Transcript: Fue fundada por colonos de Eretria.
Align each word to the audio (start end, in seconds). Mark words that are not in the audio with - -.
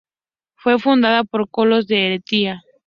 Fue 0.55 0.79
fundada 0.79 1.23
por 1.23 1.47
colonos 1.47 1.85
de 1.85 2.07
Eretria. 2.07 2.63